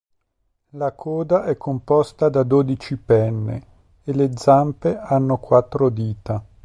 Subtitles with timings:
[0.71, 3.65] La coda è composta da dodici penne,
[4.03, 6.43] e le zampe hanno quattro dita.